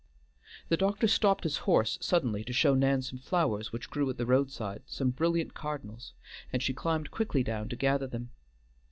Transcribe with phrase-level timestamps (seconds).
[0.69, 4.25] The doctor stopped his horse suddenly to show Nan some flowers which grew at the
[4.25, 6.13] roadside, some brilliant cardinals,
[6.51, 8.31] and she climbed quickly down to gather them.